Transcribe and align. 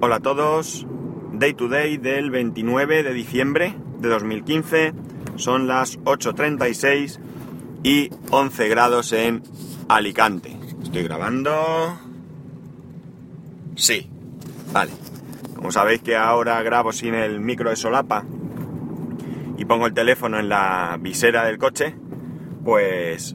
Hola 0.00 0.16
a 0.16 0.20
todos. 0.20 0.86
Day 1.32 1.54
to 1.54 1.66
day 1.66 1.96
del 1.96 2.30
29 2.30 3.02
de 3.02 3.12
diciembre 3.12 3.74
de 3.98 4.08
2015. 4.08 4.92
Son 5.34 5.66
las 5.66 5.98
8.36 6.04 7.18
y 7.82 8.08
11 8.30 8.68
grados 8.68 9.12
en 9.12 9.42
Alicante. 9.88 10.56
Estoy 10.84 11.02
grabando. 11.02 11.98
Sí. 13.74 14.08
Vale. 14.72 14.92
Como 15.56 15.72
sabéis 15.72 16.00
que 16.00 16.14
ahora 16.14 16.62
grabo 16.62 16.92
sin 16.92 17.14
el 17.14 17.40
micro 17.40 17.70
de 17.70 17.74
solapa 17.74 18.24
y 19.56 19.64
pongo 19.64 19.88
el 19.88 19.94
teléfono 19.94 20.38
en 20.38 20.48
la 20.48 20.96
visera 21.00 21.44
del 21.44 21.58
coche, 21.58 21.96
pues 22.64 23.34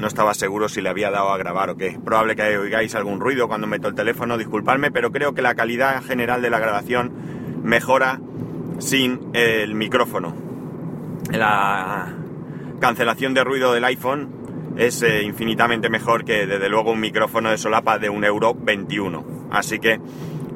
no 0.00 0.06
estaba 0.06 0.32
seguro 0.34 0.68
si 0.68 0.80
le 0.80 0.88
había 0.88 1.10
dado 1.10 1.28
a 1.30 1.38
grabar 1.38 1.70
o 1.70 1.76
qué. 1.76 1.98
Probable 2.02 2.34
que 2.34 2.56
oigáis 2.58 2.94
algún 2.94 3.20
ruido 3.20 3.48
cuando 3.48 3.66
meto 3.66 3.86
el 3.86 3.94
teléfono, 3.94 4.38
disculpadme, 4.38 4.90
pero 4.90 5.12
creo 5.12 5.34
que 5.34 5.42
la 5.42 5.54
calidad 5.54 6.02
general 6.02 6.40
de 6.40 6.50
la 6.50 6.58
grabación 6.58 7.12
mejora 7.62 8.18
sin 8.78 9.30
el 9.34 9.74
micrófono. 9.74 10.34
La 11.30 12.14
cancelación 12.80 13.34
de 13.34 13.44
ruido 13.44 13.74
del 13.74 13.84
iPhone 13.84 14.74
es 14.76 15.02
eh, 15.02 15.22
infinitamente 15.22 15.90
mejor 15.90 16.24
que 16.24 16.46
desde 16.46 16.70
luego 16.70 16.92
un 16.92 17.00
micrófono 17.00 17.50
de 17.50 17.58
solapa 17.58 17.98
de 17.98 18.10
1,21€. 18.10 19.48
Así 19.50 19.78
que 19.78 20.00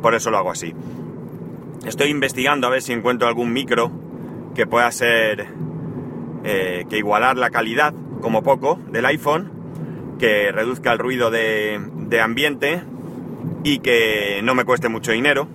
por 0.00 0.14
eso 0.14 0.30
lo 0.30 0.38
hago 0.38 0.50
así. 0.50 0.72
Estoy 1.86 2.08
investigando 2.08 2.66
a 2.66 2.70
ver 2.70 2.80
si 2.80 2.94
encuentro 2.94 3.28
algún 3.28 3.52
micro 3.52 3.92
que 4.54 4.66
pueda 4.66 4.90
ser 4.90 5.48
eh, 6.44 6.86
que 6.88 6.96
igualar 6.96 7.36
la 7.36 7.50
calidad 7.50 7.92
como 8.20 8.42
poco 8.42 8.78
del 8.90 9.06
iPhone, 9.06 9.50
que 10.18 10.52
reduzca 10.52 10.92
el 10.92 10.98
ruido 10.98 11.30
de, 11.30 11.80
ambiente 12.22 12.82
y 13.64 13.78
que 13.80 14.40
no 14.42 14.54
me 14.54 14.64
cueste 14.64 14.88
mucho 14.88 15.12
dinero. 15.12 15.48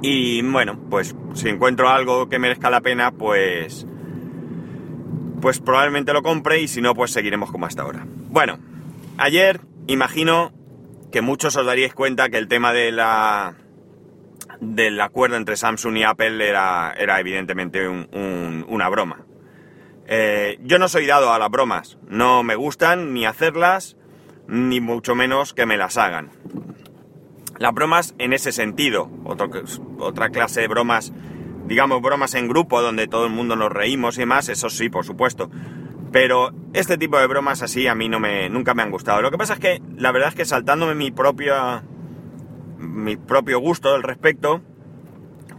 Y 0.00 0.42
bueno, 0.42 0.78
pues 0.90 1.14
si 1.34 1.48
encuentro 1.48 1.88
algo 1.88 2.28
que 2.28 2.38
merezca 2.38 2.70
la 2.70 2.80
pena, 2.80 3.12
pues 3.12 3.86
pues 5.40 5.58
probablemente 5.58 6.12
lo 6.12 6.22
compre 6.22 6.60
y 6.60 6.68
si 6.68 6.80
no, 6.80 6.94
pues 6.94 7.10
seguiremos 7.10 7.50
como 7.50 7.66
hasta 7.66 7.82
ahora. 7.82 8.06
Bueno, 8.30 8.58
ayer 9.18 9.60
imagino 9.88 10.52
que 11.10 11.20
muchos 11.20 11.56
os 11.56 11.66
daríais 11.66 11.94
cuenta 11.94 12.28
que 12.28 12.38
el 12.38 12.48
tema 12.48 12.72
de 12.72 12.92
la 12.92 13.54
del 14.60 15.00
acuerdo 15.00 15.36
entre 15.36 15.56
Samsung 15.56 15.96
y 15.96 16.04
Apple 16.04 16.48
era, 16.48 16.94
era 16.96 17.18
evidentemente 17.18 17.86
una 17.88 18.88
broma. 18.88 19.26
Eh, 20.14 20.58
yo 20.60 20.78
no 20.78 20.88
soy 20.88 21.06
dado 21.06 21.32
a 21.32 21.38
las 21.38 21.48
bromas, 21.48 21.96
no 22.06 22.42
me 22.42 22.54
gustan 22.54 23.14
ni 23.14 23.24
hacerlas, 23.24 23.96
ni 24.46 24.78
mucho 24.78 25.14
menos 25.14 25.54
que 25.54 25.64
me 25.64 25.78
las 25.78 25.96
hagan. 25.96 26.28
Las 27.56 27.72
bromas 27.72 28.14
en 28.18 28.34
ese 28.34 28.52
sentido, 28.52 29.08
otra 29.98 30.28
clase 30.28 30.60
de 30.60 30.68
bromas, 30.68 31.14
digamos 31.64 32.02
bromas 32.02 32.34
en 32.34 32.46
grupo 32.46 32.82
donde 32.82 33.08
todo 33.08 33.24
el 33.24 33.32
mundo 33.32 33.56
nos 33.56 33.72
reímos 33.72 34.18
y 34.18 34.20
demás, 34.20 34.50
eso 34.50 34.68
sí, 34.68 34.90
por 34.90 35.06
supuesto. 35.06 35.50
Pero 36.12 36.50
este 36.74 36.98
tipo 36.98 37.18
de 37.18 37.26
bromas 37.26 37.62
así 37.62 37.86
a 37.86 37.94
mí 37.94 38.10
no 38.10 38.20
me, 38.20 38.50
nunca 38.50 38.74
me 38.74 38.82
han 38.82 38.90
gustado. 38.90 39.22
Lo 39.22 39.30
que 39.30 39.38
pasa 39.38 39.54
es 39.54 39.60
que 39.60 39.80
la 39.96 40.12
verdad 40.12 40.28
es 40.28 40.34
que 40.34 40.44
saltándome 40.44 40.94
mi 40.94 41.10
propio, 41.10 41.54
mi 42.76 43.16
propio 43.16 43.60
gusto 43.60 43.94
al 43.94 44.02
respecto, 44.02 44.60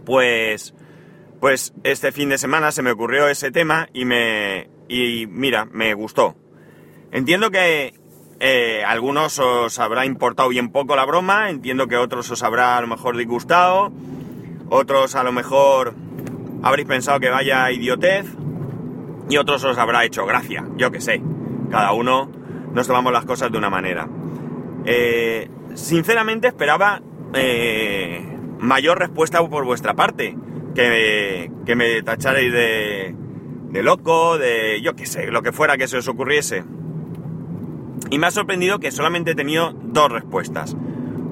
pues 0.04 0.76
pues 1.44 1.74
este 1.82 2.10
fin 2.10 2.30
de 2.30 2.38
semana 2.38 2.72
se 2.72 2.80
me 2.80 2.92
ocurrió 2.92 3.28
ese 3.28 3.50
tema 3.50 3.90
y 3.92 4.06
me. 4.06 4.70
y 4.88 5.26
mira, 5.26 5.66
me 5.66 5.92
gustó. 5.92 6.36
Entiendo 7.12 7.50
que 7.50 7.92
eh, 8.40 8.82
algunos 8.86 9.38
os 9.38 9.78
habrá 9.78 10.06
importado 10.06 10.48
bien 10.48 10.70
poco 10.70 10.96
la 10.96 11.04
broma, 11.04 11.50
entiendo 11.50 11.86
que 11.86 11.98
otros 11.98 12.30
os 12.30 12.42
habrá 12.42 12.78
a 12.78 12.80
lo 12.80 12.86
mejor 12.86 13.18
disgustado, 13.18 13.92
otros 14.70 15.16
a 15.16 15.22
lo 15.22 15.32
mejor 15.32 15.92
habréis 16.62 16.88
pensado 16.88 17.20
que 17.20 17.28
vaya 17.28 17.70
idiotez 17.70 18.24
y 19.28 19.36
otros 19.36 19.64
os 19.64 19.76
habrá 19.76 20.06
hecho 20.06 20.24
gracia, 20.24 20.64
yo 20.78 20.90
que 20.90 21.02
sé. 21.02 21.20
Cada 21.70 21.92
uno 21.92 22.30
nos 22.72 22.86
tomamos 22.86 23.12
las 23.12 23.26
cosas 23.26 23.52
de 23.52 23.58
una 23.58 23.68
manera. 23.68 24.08
Eh, 24.86 25.50
sinceramente 25.74 26.48
esperaba 26.48 27.02
eh, 27.34 28.34
mayor 28.60 28.98
respuesta 28.98 29.46
por 29.46 29.66
vuestra 29.66 29.92
parte 29.92 30.38
que, 30.74 31.74
me 31.74 32.02
tacharais 32.02 32.52
de, 32.52 33.14
de 33.70 33.82
loco, 33.82 34.38
de 34.38 34.80
yo 34.82 34.94
qué 34.94 35.06
sé, 35.06 35.26
lo 35.28 35.42
que 35.42 35.52
fuera 35.52 35.76
que 35.76 35.88
se 35.88 35.98
os 35.98 36.08
ocurriese. 36.08 36.64
Y 38.10 38.18
me 38.18 38.26
ha 38.26 38.30
sorprendido 38.30 38.78
que 38.78 38.90
solamente 38.90 39.32
he 39.32 39.34
tenido 39.34 39.72
dos 39.72 40.10
respuestas. 40.10 40.76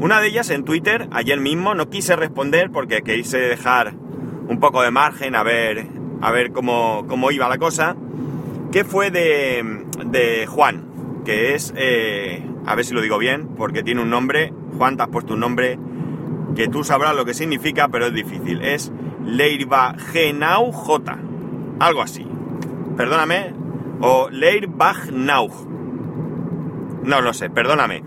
Una 0.01 0.21
de 0.21 0.29
ellas 0.29 0.51
en 0.51 0.65
Twitter, 0.65 1.09
ayer 1.13 1.39
mismo, 1.39 1.75
no 1.75 1.91
quise 1.91 2.17
responder 2.17 2.71
porque 2.71 3.03
quise 3.03 3.39
dejar 3.39 3.95
un 4.49 4.59
poco 4.59 4.83
de 4.83 4.91
margen 4.91 5.37
a 5.37 5.43
ver, 5.43 5.87
a 6.21 6.33
ver 6.33 6.53
cómo, 6.53 7.05
cómo 7.07 7.31
iba 7.31 7.49
la 7.49 7.59
cosa, 7.59 7.97
que 8.73 8.85
fue 8.85 9.11
de, 9.11 9.85
de 10.07 10.47
Juan, 10.47 11.23
que 11.25 11.55
es, 11.55 11.73
eh, 11.77 12.45
a 12.67 12.75
ver 12.75 12.85
si 12.85 12.95
lo 12.95 13.01
digo 13.01 13.19
bien, 13.19 13.49
porque 13.57 13.83
tiene 13.83 14.03
un 14.03 14.11
nombre, 14.11 14.53
Juan, 14.77 14.97
te 14.97 15.05
has 15.05 15.09
puesto 15.09 15.35
un 15.35 15.41
nombre 15.41 15.79
que 16.57 16.69
tú 16.69 16.85
sabrás 16.85 17.15
lo 17.15 17.25
que 17.25 17.35
significa, 17.35 17.89
pero 17.89 18.07
es 18.07 18.15
difícil. 18.15 18.63
Es 18.63 18.93
Leirbagenau 19.25 20.72
J. 20.72 21.19
Algo 21.81 22.03
así. 22.03 22.27
Perdóname. 22.97 23.55
O 24.00 24.28
Leirbagnau. 24.31 25.49
No 27.05 27.21
lo 27.21 27.32
sé, 27.32 27.50
perdóname. 27.50 28.03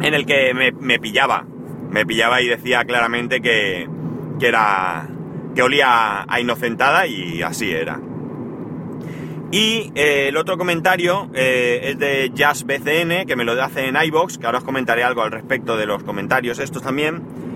En 0.00 0.14
el 0.14 0.26
que 0.26 0.52
me, 0.54 0.98
pillaba. 0.98 1.44
Me 1.90 2.06
pillaba 2.06 2.40
y 2.40 2.48
decía 2.48 2.84
claramente 2.84 3.40
que, 3.40 3.88
que 4.38 4.46
era. 4.46 5.08
que 5.54 5.62
olía 5.62 6.24
a 6.28 6.40
inocentada 6.40 7.06
y 7.06 7.42
así 7.42 7.70
era. 7.70 8.00
Y 9.50 9.92
eh, 9.94 10.28
el 10.28 10.36
otro 10.36 10.58
comentario 10.58 11.30
eh, 11.34 11.80
es 11.84 11.98
de 11.98 12.30
JazzBCN, 12.36 13.26
que 13.26 13.34
me 13.34 13.44
lo 13.44 13.52
hace 13.62 13.86
en 13.86 13.96
iBox, 13.96 14.36
que 14.36 14.44
ahora 14.44 14.58
os 14.58 14.64
comentaré 14.64 15.04
algo 15.04 15.22
al 15.22 15.32
respecto 15.32 15.76
de 15.78 15.86
los 15.86 16.04
comentarios 16.04 16.58
estos 16.58 16.82
también 16.82 17.47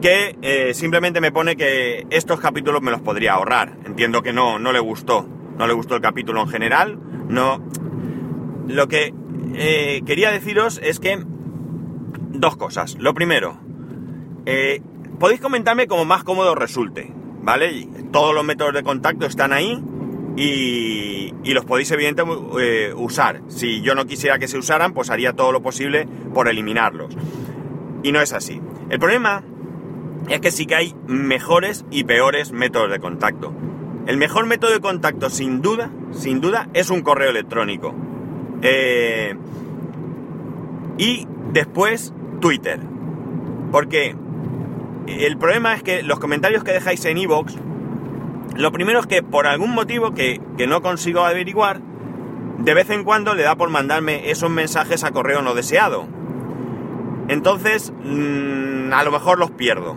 que 0.00 0.36
eh, 0.42 0.74
simplemente 0.74 1.20
me 1.20 1.32
pone 1.32 1.56
que 1.56 2.06
estos 2.10 2.40
capítulos 2.40 2.82
me 2.82 2.90
los 2.90 3.00
podría 3.00 3.34
ahorrar. 3.34 3.76
Entiendo 3.84 4.22
que 4.22 4.32
no, 4.32 4.58
no 4.58 4.72
le 4.72 4.80
gustó. 4.80 5.26
No 5.58 5.66
le 5.66 5.72
gustó 5.72 5.96
el 5.96 6.02
capítulo 6.02 6.42
en 6.42 6.48
general. 6.48 6.98
No. 7.28 7.62
Lo 8.66 8.88
que 8.88 9.12
eh, 9.54 10.02
quería 10.06 10.30
deciros 10.30 10.80
es 10.82 11.00
que. 11.00 11.18
Dos 12.30 12.56
cosas. 12.56 12.96
Lo 12.98 13.14
primero. 13.14 13.58
Eh, 14.46 14.80
podéis 15.18 15.40
comentarme 15.40 15.86
como 15.86 16.04
más 16.04 16.24
cómodo 16.24 16.54
resulte. 16.54 17.12
¿Vale? 17.42 17.88
Todos 18.12 18.34
los 18.34 18.44
métodos 18.44 18.74
de 18.74 18.82
contacto 18.82 19.26
están 19.26 19.52
ahí. 19.52 19.82
Y, 20.36 21.34
y 21.42 21.52
los 21.52 21.64
podéis 21.64 21.90
evidentemente 21.90 22.94
usar. 22.94 23.42
Si 23.48 23.80
yo 23.80 23.96
no 23.96 24.06
quisiera 24.06 24.38
que 24.38 24.46
se 24.46 24.56
usaran, 24.56 24.94
pues 24.94 25.10
haría 25.10 25.32
todo 25.32 25.50
lo 25.50 25.62
posible 25.62 26.06
por 26.32 26.48
eliminarlos. 26.48 27.16
Y 28.04 28.12
no 28.12 28.20
es 28.20 28.32
así. 28.32 28.60
El 28.88 29.00
problema 29.00 29.42
es 30.28 30.40
que 30.40 30.50
sí 30.50 30.66
que 30.66 30.74
hay 30.74 30.94
mejores 31.06 31.84
y 31.90 32.04
peores 32.04 32.52
métodos 32.52 32.90
de 32.90 32.98
contacto. 32.98 33.52
El 34.06 34.16
mejor 34.16 34.46
método 34.46 34.72
de 34.72 34.80
contacto, 34.80 35.30
sin 35.30 35.60
duda, 35.60 35.90
sin 36.12 36.40
duda, 36.40 36.68
es 36.72 36.90
un 36.90 37.02
correo 37.02 37.30
electrónico. 37.30 37.94
Eh, 38.62 39.36
y 40.96 41.26
después 41.52 42.12
Twitter. 42.40 42.80
Porque 43.70 44.16
el 45.06 45.36
problema 45.38 45.74
es 45.74 45.82
que 45.82 46.02
los 46.02 46.18
comentarios 46.18 46.64
que 46.64 46.72
dejáis 46.72 47.04
en 47.04 47.18
iVoox, 47.18 47.54
lo 48.56 48.72
primero 48.72 49.00
es 49.00 49.06
que 49.06 49.22
por 49.22 49.46
algún 49.46 49.74
motivo 49.74 50.12
que, 50.14 50.40
no 50.68 50.82
consigo 50.82 51.20
averiguar, 51.20 51.80
de 52.58 52.74
vez 52.74 52.90
en 52.90 53.04
cuando 53.04 53.34
le 53.34 53.44
da 53.44 53.56
por 53.56 53.70
mandarme 53.70 54.30
esos 54.30 54.50
mensajes 54.50 55.04
a 55.04 55.12
correo 55.12 55.42
no 55.42 55.54
deseado. 55.54 56.06
Entonces, 57.28 57.92
mm, 58.02 58.92
a 58.92 59.04
lo 59.04 59.12
mejor 59.12 59.38
los 59.38 59.50
pierdo. 59.52 59.96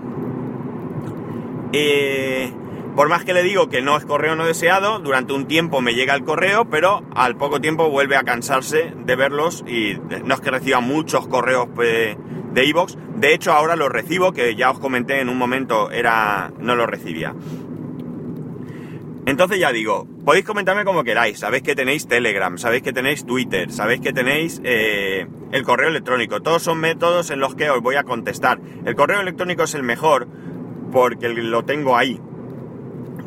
Eh, 1.73 2.51
por 2.95 3.07
más 3.07 3.23
que 3.23 3.33
le 3.33 3.43
digo 3.43 3.69
que 3.69 3.81
no 3.81 3.95
es 3.95 4.05
correo 4.05 4.35
no 4.35 4.45
deseado, 4.45 4.99
durante 4.99 5.33
un 5.33 5.47
tiempo 5.47 5.81
me 5.81 5.93
llega 5.93 6.13
el 6.13 6.23
correo, 6.23 6.69
pero 6.69 7.03
al 7.15 7.37
poco 7.37 7.61
tiempo 7.61 7.89
vuelve 7.89 8.17
a 8.17 8.23
cansarse 8.23 8.93
de 8.95 9.15
verlos 9.15 9.63
y 9.65 9.97
no 10.25 10.33
es 10.33 10.41
que 10.41 10.51
reciba 10.51 10.81
muchos 10.81 11.27
correos 11.27 11.67
de 11.75 12.65
iVoox. 12.65 12.95
De 13.15 13.33
hecho, 13.33 13.53
ahora 13.53 13.75
los 13.75 13.89
recibo, 13.89 14.33
que 14.33 14.55
ya 14.55 14.71
os 14.71 14.79
comenté 14.79 15.21
en 15.21 15.29
un 15.29 15.37
momento, 15.37 15.91
era 15.91 16.51
no 16.59 16.75
los 16.75 16.87
recibía. 16.87 17.33
Entonces 19.25 19.59
ya 19.59 19.71
digo, 19.71 20.07
podéis 20.25 20.45
comentarme 20.45 20.83
como 20.83 21.03
queráis. 21.03 21.39
Sabéis 21.39 21.63
que 21.63 21.75
tenéis 21.75 22.07
Telegram, 22.07 22.57
sabéis 22.57 22.81
que 22.81 22.91
tenéis 22.91 23.25
Twitter, 23.25 23.71
sabéis 23.71 24.01
que 24.01 24.13
tenéis 24.13 24.59
eh, 24.63 25.27
el 25.51 25.63
correo 25.63 25.89
electrónico. 25.89 26.41
Todos 26.41 26.63
son 26.63 26.79
métodos 26.79 27.29
en 27.29 27.39
los 27.39 27.55
que 27.55 27.69
os 27.69 27.81
voy 27.81 27.95
a 27.95 28.03
contestar. 28.03 28.59
El 28.83 28.95
correo 28.95 29.21
electrónico 29.21 29.63
es 29.63 29.75
el 29.75 29.83
mejor 29.83 30.27
porque 30.91 31.29
lo 31.29 31.63
tengo 31.63 31.97
ahí. 31.97 32.19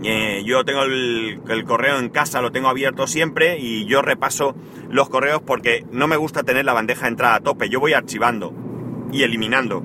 Eh, 0.07 0.43
yo 0.45 0.67
tengo 0.67 0.83
el, 0.83 1.65
correo 1.67 1.99
en 1.99 2.11
casa, 2.11 2.43
lo 2.43 2.53
tengo 2.53 2.69
abierto 2.69 3.07
siempre 3.07 3.59
y 3.59 3.87
yo 3.87 4.03
repaso 4.03 4.55
los 4.91 5.09
correos 5.09 5.41
porque 5.41 5.87
no 5.93 6.07
me 6.07 6.17
gusta 6.17 6.43
tener 6.43 6.67
la 6.67 6.75
bandeja 6.75 7.07
de 7.07 7.09
entrada 7.09 7.37
a 7.37 7.41
tope. 7.41 7.71
Yo 7.71 7.81
voy 7.81 7.95
archivando 7.95 8.53
y 9.11 9.23
eliminando. 9.23 9.83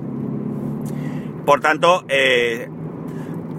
Por 1.46 1.60
tanto, 1.60 2.04
eh, 2.08 2.68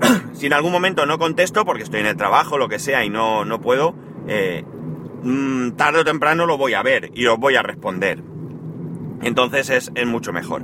si 0.34 0.46
en 0.46 0.54
algún 0.54 0.72
momento 0.72 1.08
no 1.08 1.18
contesto, 1.18 1.66
porque 1.66 1.82
estoy 1.82 2.02
en 2.02 2.06
el 2.06 2.16
trabajo, 2.16 2.60
lo 2.60 2.70
que 2.70 2.78
sea, 2.78 3.04
y 3.04 3.10
no, 3.10 3.44
no 3.44 3.60
puedo, 3.60 3.96
eh, 4.28 4.64
mm, 5.24 5.72
tarde 5.72 6.02
o 6.02 6.06
temprano 6.06 6.46
lo 6.46 6.60
voy 6.60 6.76
a 6.76 6.84
ver 6.84 7.10
y 7.16 7.26
os 7.26 7.40
voy 7.40 7.56
a 7.56 7.64
responder. 7.64 8.22
Entonces 9.24 9.72
es, 9.72 9.92
es 9.96 10.06
mucho 10.06 10.32
mejor. 10.32 10.64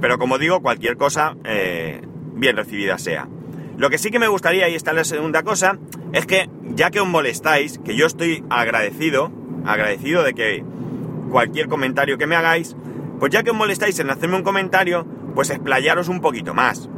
Pero 0.00 0.18
como 0.18 0.38
digo, 0.38 0.60
cualquier 0.60 0.96
cosa, 0.96 1.36
bien 2.38 2.56
recibida 2.56 2.98
sea. 2.98 3.28
Lo 3.76 3.90
que 3.90 3.98
sí 3.98 4.10
que 4.10 4.18
me 4.18 4.28
gustaría, 4.28 4.68
y 4.68 4.74
esta 4.74 4.90
es 4.90 4.96
la 4.96 5.04
segunda 5.04 5.42
cosa, 5.42 5.78
es 6.12 6.26
que 6.26 6.48
ya 6.74 6.90
que 6.90 7.00
os 7.00 7.08
molestáis, 7.08 7.78
que 7.78 7.96
yo 7.96 8.06
estoy 8.06 8.44
agradecido, 8.50 9.30
agradecido 9.64 10.22
de 10.22 10.34
que 10.34 10.64
cualquier 11.30 11.68
comentario 11.68 12.18
que 12.18 12.26
me 12.26 12.36
hagáis, 12.36 12.76
pues 13.20 13.32
ya 13.32 13.42
que 13.42 13.50
os 13.50 13.56
molestáis 13.56 13.98
en 14.00 14.10
hacerme 14.10 14.36
un 14.36 14.42
comentario, 14.42 15.06
pues 15.34 15.50
explayaros 15.50 16.08
un 16.08 16.20
poquito 16.20 16.54
más. 16.54 16.88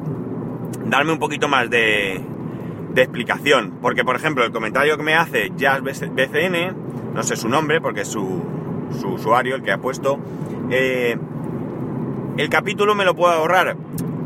Darme 0.86 1.12
un 1.12 1.18
poquito 1.18 1.48
más 1.48 1.68
de, 1.68 2.20
de 2.94 3.02
explicación. 3.02 3.78
Porque, 3.80 4.04
por 4.04 4.16
ejemplo, 4.16 4.44
el 4.44 4.52
comentario 4.52 4.96
que 4.96 5.02
me 5.02 5.14
hace 5.14 5.50
Jazz 5.56 5.82
BCN, 5.82 7.14
no 7.14 7.22
sé 7.22 7.36
su 7.36 7.48
nombre, 7.48 7.80
porque 7.80 8.02
es 8.02 8.08
su, 8.08 8.42
su 8.98 9.08
usuario 9.08 9.54
el 9.56 9.62
que 9.62 9.72
ha 9.72 9.78
puesto, 9.78 10.18
eh, 10.70 11.16
el 12.36 12.48
capítulo 12.48 12.94
me 12.94 13.04
lo 13.04 13.14
puedo 13.14 13.32
ahorrar. 13.32 13.76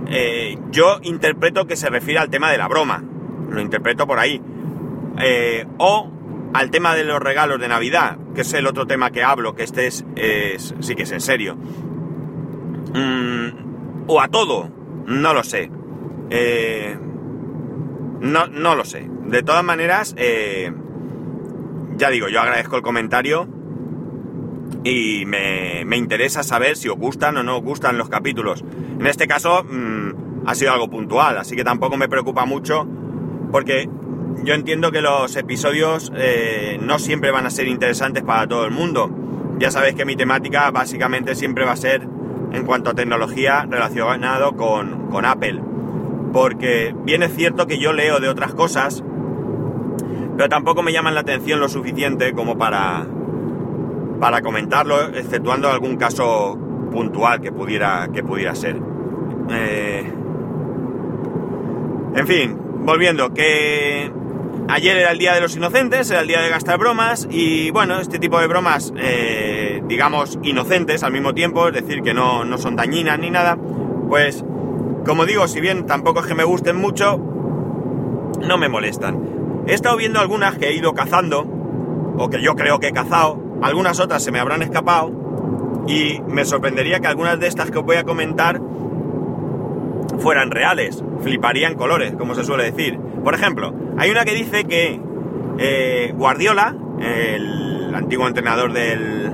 Eh, 0.09 0.59
yo 0.71 0.99
interpreto 1.03 1.67
que 1.67 1.77
se 1.77 1.89
refiere 1.89 2.21
al 2.21 2.31
tema 2.31 2.51
de 2.51 2.59
la 2.59 2.69
broma. 2.69 3.03
Lo 3.51 3.61
interpreto 3.61 4.07
por 4.07 4.19
ahí. 4.19 4.41
Eh, 5.19 5.67
o 5.79 6.11
al 6.53 6.71
tema 6.71 6.95
de 6.95 7.05
los 7.05 7.21
regalos 7.21 7.61
de 7.61 7.69
Navidad, 7.69 8.19
que 8.35 8.43
es 8.43 8.53
el 8.55 8.67
otro 8.67 8.87
tema 8.87 9.11
que 9.11 9.23
hablo, 9.23 9.55
que 9.55 9.65
este 9.65 9.87
es, 9.87 10.05
sí 10.81 10.95
que 10.95 11.03
es 11.03 11.13
en 11.13 11.21
serio. 11.21 11.57
Mm, 12.95 13.49
o 14.07 14.21
a 14.21 14.29
todo, 14.29 14.71
no 15.07 15.35
lo 15.35 15.43
sé. 15.43 15.71
no, 18.21 18.47
no 18.47 18.75
lo 18.75 18.85
sé. 18.85 19.09
De 19.25 19.43
todas 19.43 19.65
maneras, 19.65 20.15
ya 21.97 22.11
digo, 22.11 22.29
yo 22.29 22.41
agradezco 22.41 22.77
el 22.77 22.83
comentario 22.83 23.49
y 24.85 25.25
me, 25.27 25.97
interesa 25.97 26.43
saber 26.43 26.77
si 26.77 26.89
os 26.89 26.99
gustan 26.99 27.37
o 27.39 27.43
no 27.43 27.57
os 27.57 27.63
gustan 27.63 27.97
los 27.99 28.09
capítulos. 28.09 28.65
En 28.99 29.07
este 29.07 29.27
caso 29.27 29.65
mm, 29.65 30.47
ha 30.47 30.55
sido 30.55 30.73
algo 30.73 30.91
puntual, 30.91 31.39
así 31.39 31.57
que 31.57 31.65
tampoco 31.65 31.97
me 31.97 32.09
preocupa 32.09 32.45
mucho 32.45 32.87
porque 33.51 33.89
yo 34.43 34.55
entiendo 34.55 34.93
que 34.93 35.01
los 35.01 35.37
episodios 35.37 36.13
eh, 36.17 36.79
no 36.83 36.99
siempre 36.99 37.31
van 37.31 37.47
a 37.47 37.51
ser 37.51 37.69
interesantes 37.69 38.23
para 38.23 38.47
todo 38.47 38.65
el 38.65 38.73
mundo. 38.73 39.11
Ya 39.59 39.71
sabéis 39.71 39.95
que 39.95 40.05
mi 40.05 40.17
temática 40.17 40.71
básicamente 40.71 41.35
siempre 41.35 41.65
va 41.65 41.73
a 41.73 41.77
ser 41.77 42.07
en 42.53 42.65
cuanto 42.65 42.91
a 42.91 42.95
tecnología 42.95 43.67
relacionado 43.69 44.57
con, 44.57 45.09
con 45.09 45.25
Apple. 45.25 45.61
Porque 46.33 46.95
bien 47.05 47.23
es 47.23 47.35
cierto 47.35 47.67
que 47.67 47.79
yo 47.79 47.93
leo 47.93 48.19
de 48.19 48.29
otras 48.29 48.55
cosas, 48.55 49.05
pero 50.37 50.49
tampoco 50.49 50.83
me 50.83 50.93
llaman 50.93 51.15
la 51.15 51.21
atención 51.21 51.61
lo 51.61 51.69
suficiente 51.69 52.33
como 52.33 52.59
para, 52.59 53.07
para 54.21 54.43
comentarlo, 54.43 55.09
exceptuando 55.09 55.69
algún 55.69 55.97
caso 55.97 56.59
puntual 56.91 57.41
que 57.41 57.53
pudiera, 57.53 58.09
que 58.13 58.23
pudiera 58.23 58.55
ser. 58.55 58.77
Eh, 59.51 60.13
en 62.17 62.27
fin, 62.27 62.57
volviendo, 62.85 63.35
que 63.35 64.11
ayer 64.69 64.97
era 64.97 65.11
el 65.11 65.19
Día 65.19 65.35
de 65.35 65.41
los 65.41 65.57
Inocentes, 65.57 66.11
era 66.11 66.21
el 66.21 66.29
día 66.29 66.41
de 66.41 66.49
gastar 66.49 66.79
bromas, 66.79 67.27
y 67.31 67.71
bueno, 67.71 67.99
este 67.99 68.19
tipo 68.19 68.39
de 68.41 68.47
bromas, 68.47 68.93
eh, 68.97 69.83
digamos, 69.87 70.39
inocentes 70.43 71.03
al 71.03 71.13
mismo 71.13 71.35
tiempo, 71.35 71.69
es 71.69 71.75
decir, 71.75 72.03
que 72.03 72.15
no, 72.15 72.45
no 72.45 72.59
son 72.59 72.77
dañinas 72.77 73.19
ni 73.19 73.31
nada, 73.31 73.59
pues, 74.09 74.45
como 75.05 75.27
digo, 75.27 75.49
si 75.49 75.61
bien 75.61 75.87
tampoco 75.87 76.21
es 76.21 76.27
que 76.27 76.35
me 76.35 76.45
gusten 76.45 76.77
mucho, 76.77 77.19
no 78.41 78.59
me 78.59 78.69
molestan. 78.69 79.65
He 79.67 79.75
estado 79.75 79.97
viendo 79.97 80.21
algunas 80.21 80.57
que 80.57 80.69
he 80.69 80.75
ido 80.75 80.95
cazando, 80.95 81.41
o 82.17 82.31
que 82.31 82.41
yo 82.41 82.55
creo 82.55 82.79
que 82.79 82.89
he 82.89 82.93
cazado, 82.93 83.43
algunas 83.65 83.99
otras 83.99 84.23
se 84.23 84.31
me 84.31 84.41
habrán 84.41 84.61
escapado 84.61 85.11
y 85.89 86.21
me 86.29 86.45
sorprendería 86.45 87.01
que 87.01 87.07
algunas 87.07 87.41
de 87.41 87.47
estas 87.47 87.71
que 87.71 87.79
os 87.79 87.85
voy 87.85 87.97
a 87.97 88.05
comentar 88.05 88.61
fueran 90.19 90.51
reales, 90.51 91.03
fliparían 91.23 91.75
colores, 91.75 92.15
como 92.15 92.35
se 92.35 92.45
suele 92.45 92.65
decir. 92.65 92.99
Por 92.99 93.35
ejemplo, 93.35 93.73
hay 93.97 94.11
una 94.11 94.27
que 94.27 94.35
dice 94.35 94.65
que 94.65 95.01
eh, 95.59 96.13
Guardiola, 96.15 96.77
el 97.01 97.95
antiguo 97.95 98.29
entrenador 98.29 98.75
del, 98.75 99.33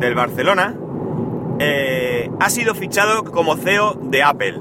del 0.00 0.14
Barcelona, 0.14 0.74
eh, 1.58 2.30
ha 2.40 2.48
sido 2.48 2.74
fichado 2.74 3.24
como 3.24 3.58
CEO 3.58 3.98
de 4.04 4.22
Apple. 4.22 4.58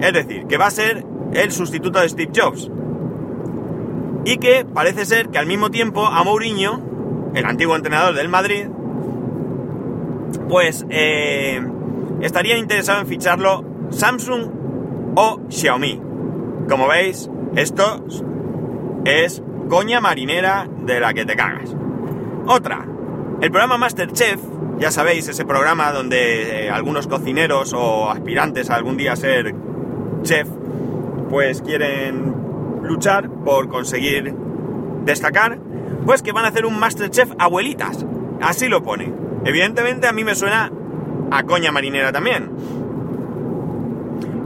Es 0.00 0.12
decir, 0.12 0.46
que 0.48 0.58
va 0.58 0.66
a 0.66 0.72
ser 0.72 1.06
el 1.34 1.52
sustituto 1.52 2.00
de 2.00 2.08
Steve 2.08 2.32
Jobs. 2.34 2.68
Y 4.24 4.38
que 4.38 4.64
parece 4.64 5.06
ser 5.06 5.28
que 5.28 5.38
al 5.38 5.46
mismo 5.46 5.70
tiempo 5.70 6.04
a 6.04 6.24
Mourinho 6.24 6.89
el 7.34 7.44
antiguo 7.44 7.76
entrenador 7.76 8.14
del 8.14 8.28
Madrid, 8.28 8.66
pues 10.48 10.84
eh, 10.90 11.60
estarían 12.20 12.58
interesados 12.58 13.02
en 13.02 13.08
ficharlo 13.08 13.64
Samsung 13.90 14.50
o 15.16 15.40
Xiaomi. 15.48 16.00
Como 16.68 16.88
veis, 16.88 17.30
esto 17.56 18.04
es 19.04 19.42
coña 19.68 20.00
marinera 20.00 20.68
de 20.84 21.00
la 21.00 21.14
que 21.14 21.24
te 21.24 21.36
cagas. 21.36 21.74
Otra, 22.46 22.86
el 23.40 23.50
programa 23.50 23.78
Masterchef, 23.78 24.40
ya 24.78 24.90
sabéis, 24.90 25.28
ese 25.28 25.44
programa 25.44 25.92
donde 25.92 26.66
eh, 26.66 26.70
algunos 26.70 27.06
cocineros 27.06 27.72
o 27.72 28.10
aspirantes 28.10 28.70
a 28.70 28.74
algún 28.74 28.96
día 28.96 29.16
ser 29.16 29.54
chef, 30.22 30.48
pues 31.28 31.62
quieren 31.62 32.34
luchar 32.82 33.30
por 33.30 33.68
conseguir 33.68 34.34
destacar 35.04 35.58
pues 36.04 36.22
que 36.22 36.32
van 36.32 36.44
a 36.44 36.48
hacer 36.48 36.66
un 36.66 36.78
Masterchef 36.78 37.30
abuelitas. 37.38 38.04
Así 38.40 38.68
lo 38.68 38.82
pone. 38.82 39.12
Evidentemente 39.44 40.06
a 40.06 40.12
mí 40.12 40.24
me 40.24 40.34
suena 40.34 40.70
a 41.30 41.42
coña 41.44 41.72
marinera 41.72 42.12
también. 42.12 42.50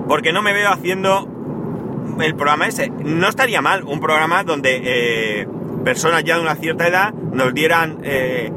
Porque 0.09 0.33
no 0.33 0.43
me 0.43 0.53
veo 0.53 0.71
haciendo 0.71 1.29
el 2.21 2.35
programa 2.35 2.67
ese. 2.67 2.91
No 2.91 3.29
estaría 3.29 3.61
mal 3.63 3.85
un 3.85 4.01
programa 4.01 4.45
donde 4.45 4.81
eh, 4.85 5.49
personas 5.85 6.25
ya 6.25 6.37
de 6.37 6.43
una 6.43 6.57
cierta 6.57 6.87
edad 6.87 7.13
nos 7.13 7.55
dieran 7.55 7.99
eh, 8.03 8.51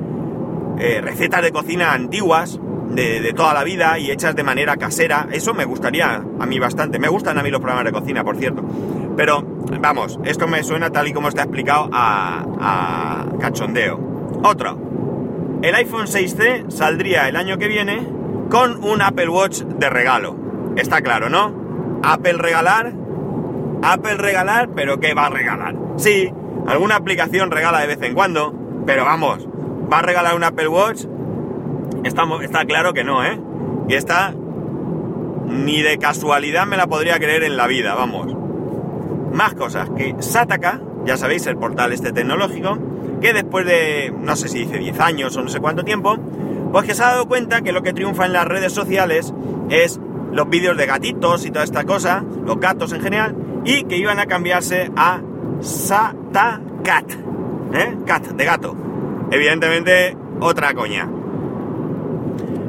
eh, 0.79 1.01
recetas 1.01 1.41
de 1.41 1.51
cocina 1.51 1.93
antiguas, 1.93 2.59
de, 2.89 3.21
de, 3.21 3.33
toda 3.33 3.53
la 3.53 3.63
vida 3.63 3.97
y 3.99 4.11
hechas 4.11 4.35
de 4.35 4.43
manera 4.43 4.77
casera. 4.77 5.27
Eso 5.31 5.53
me 5.53 5.65
gustaría 5.65 6.15
a 6.39 6.45
mí 6.45 6.59
bastante. 6.59 6.99
Me 6.99 7.07
gustan 7.07 7.37
a 7.37 7.43
mí 7.43 7.49
los 7.49 7.61
programas 7.61 7.85
de 7.85 7.91
cocina, 7.91 8.23
por 8.23 8.37
cierto. 8.37 8.63
Pero, 9.17 9.41
vamos, 9.81 10.19
esto 10.23 10.47
me 10.47 10.63
suena 10.63 10.91
tal 10.91 11.07
y 11.07 11.13
como 11.13 11.27
está 11.27 11.41
explicado 11.41 11.89
a, 11.91 13.25
cachondeo. 13.39 13.99
Otro. 14.43 14.77
El 15.63 15.73
iPhone 15.73 16.05
6C 16.05 16.69
saldría 16.69 17.27
el 17.27 17.35
año 17.35 17.57
que 17.57 17.67
viene 17.67 18.07
con 18.49 18.83
un 18.83 19.01
Apple 19.01 19.27
Watch 19.27 19.61
de 19.61 19.89
regalo. 19.89 20.37
Está 20.75 21.01
claro, 21.01 21.29
¿no? 21.29 21.99
Apple 22.03 22.33
regalar. 22.33 22.93
Apple 23.81 24.17
regalar, 24.17 24.69
pero 24.75 24.99
¿qué 24.99 25.15
va 25.15 25.25
a 25.25 25.29
regalar? 25.29 25.75
Sí, 25.97 26.31
alguna 26.67 26.95
aplicación 26.95 27.49
regala 27.49 27.79
de 27.79 27.87
vez 27.87 28.01
en 28.03 28.13
cuando, 28.13 28.53
pero 28.85 29.03
vamos, 29.05 29.47
¿va 29.91 29.99
a 29.99 30.01
regalar 30.01 30.35
un 30.35 30.43
Apple 30.43 30.67
Watch? 30.67 31.05
Está, 32.03 32.23
está 32.41 32.65
claro 32.65 32.93
que 32.93 33.03
no, 33.03 33.23
¿eh? 33.23 33.39
Y 33.87 33.93
está 33.95 34.33
ni 35.47 35.81
de 35.81 35.97
casualidad 35.97 36.67
me 36.67 36.77
la 36.77 36.87
podría 36.87 37.19
creer 37.19 37.43
en 37.43 37.57
la 37.57 37.67
vida, 37.67 37.95
vamos. 37.95 38.36
Más 39.33 39.53
cosas, 39.53 39.89
que 39.95 40.15
Sataka, 40.19 40.81
ya 41.05 41.17
sabéis, 41.17 41.45
el 41.47 41.57
portal 41.57 41.93
este 41.93 42.11
tecnológico, 42.11 42.77
que 43.21 43.33
después 43.33 43.65
de, 43.65 44.13
no 44.19 44.35
sé 44.35 44.47
si 44.47 44.59
dice 44.59 44.77
10 44.77 44.99
años 44.99 45.35
o 45.37 45.41
no 45.41 45.49
sé 45.49 45.59
cuánto 45.59 45.83
tiempo, 45.83 46.17
pues 46.71 46.85
que 46.85 46.93
se 46.93 47.03
ha 47.03 47.07
dado 47.07 47.27
cuenta 47.27 47.61
que 47.61 47.71
lo 47.71 47.81
que 47.81 47.93
triunfa 47.93 48.25
en 48.25 48.33
las 48.33 48.45
redes 48.45 48.73
sociales 48.73 49.33
es 49.69 49.99
los 50.31 50.49
vídeos 50.49 50.77
de 50.77 50.85
gatitos 50.85 51.45
y 51.45 51.51
toda 51.51 51.63
esta 51.63 51.83
cosa, 51.85 52.23
los 52.45 52.59
gatos 52.59 52.93
en 52.93 53.01
general, 53.01 53.35
y 53.63 53.83
que 53.85 53.97
iban 53.97 54.19
a 54.19 54.25
cambiarse 54.25 54.91
a 54.95 55.21
Satacat, 55.61 57.11
¿eh? 57.73 57.97
Cat, 58.05 58.27
de 58.27 58.45
gato. 58.45 58.75
Evidentemente, 59.31 60.15
otra 60.39 60.73
coña. 60.73 61.07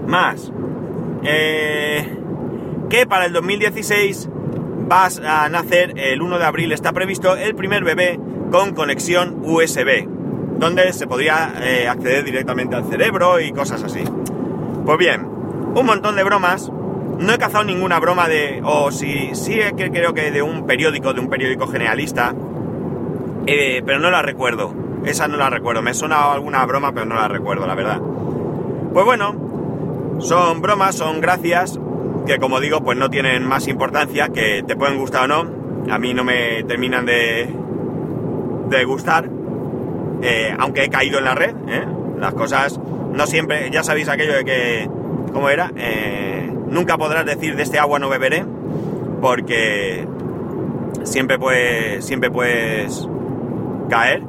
Más. 0.07 0.51
Eh, 1.23 2.19
que 2.89 3.07
para 3.07 3.27
el 3.27 3.33
2016 3.33 4.29
vas 4.87 5.19
a 5.19 5.49
nacer 5.49 5.95
el 5.97 6.23
1 6.23 6.39
de 6.39 6.45
abril, 6.45 6.73
está 6.73 6.93
previsto 6.93 7.37
el 7.37 7.55
primer 7.55 7.85
bebé 7.85 8.19
con 8.51 8.75
conexión 8.75 9.41
USB, 9.43 10.07
donde 10.59 10.93
se 10.93 11.07
podría 11.07 11.55
eh, 11.63 11.89
acceder 11.89 12.25
directamente 12.25 12.77
al 12.77 12.85
cerebro 12.85 13.41
y 13.41 13.53
cosas 13.53 13.83
así. 13.83 14.03
Pues 14.85 14.99
bien, 14.99 15.27
un 15.75 15.87
montón 15.87 16.17
de 16.17 16.25
bromas. 16.25 16.71
No 17.19 17.33
he 17.33 17.39
cazado 17.39 17.65
ninguna 17.65 17.99
broma 17.99 18.29
de, 18.29 18.61
o 18.65 18.93
si 18.93 19.35
sí, 19.35 19.59
que 19.77 19.91
creo 19.91 20.15
que 20.15 20.31
de 20.31 20.41
un 20.41 20.67
periódico, 20.67 21.13
de 21.13 21.21
un 21.21 21.29
periódico 21.29 21.67
generalista, 21.67 22.33
eh, 23.47 23.83
pero 23.85 23.99
no 23.99 24.11
la 24.11 24.23
recuerdo. 24.23 24.73
Esa 25.05 25.27
no 25.27 25.37
la 25.37 25.51
recuerdo. 25.51 25.83
Me 25.83 25.95
suena 25.95 26.33
alguna 26.33 26.65
broma, 26.65 26.93
pero 26.93 27.07
no 27.07 27.17
la 27.17 27.27
recuerdo, 27.27 27.67
la 27.67 27.75
verdad. 27.75 28.01
Pues 28.93 29.05
bueno, 29.05 29.35
son 30.21 30.63
bromas, 30.63 30.95
son 30.95 31.21
gracias 31.21 31.79
que 32.29 32.39
como 32.39 32.61
digo, 32.61 32.83
pues 32.83 32.99
no 32.99 33.09
tienen 33.09 33.45
más 33.47 33.67
importancia, 33.69 34.29
que 34.29 34.63
te 34.63 34.77
pueden 34.77 34.99
gustar 34.99 35.25
o 35.25 35.29
no. 35.29 35.91
A 35.91 35.99
mí 35.99 36.13
no 36.13 36.25
me 36.25 36.63
terminan 36.65 37.07
de, 37.07 37.49
de 38.69 38.85
gustar, 38.85 39.29
eh, 40.21 40.55
aunque 40.59 40.85
he 40.85 40.91
caído 40.91 41.19
en 41.19 41.25
la 41.25 41.35
red. 41.35 41.55
¿eh? 41.69 41.87
Las 42.19 42.35
cosas 42.35 42.79
no 42.79 43.27
siempre, 43.27 43.71
ya 43.71 43.83
sabéis 43.83 44.11
aquello 44.11 44.35
de 44.35 44.45
que, 44.45 44.91
¿cómo 45.33 45.49
era? 45.49 45.73
Eh, 45.75 46.53
nunca 46.69 46.99
podrás 46.99 47.25
decir 47.25 47.57
de 47.57 47.63
este 47.63 47.79
agua 47.79 47.99
no 47.99 48.11
beberé, 48.11 48.45
porque 49.23 50.07
siempre 51.05 51.39
puedes, 51.39 52.05
siempre 52.05 52.31
puedes 52.31 53.09
caer 53.89 54.23